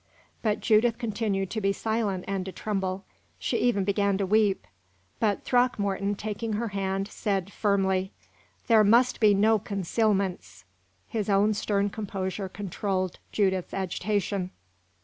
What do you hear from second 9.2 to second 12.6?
no concealments." His own stern composure